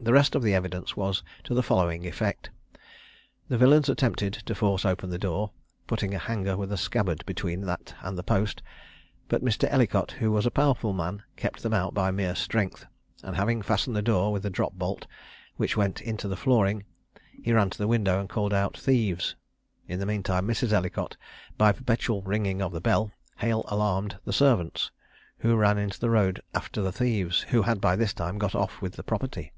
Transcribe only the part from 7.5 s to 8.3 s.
that and the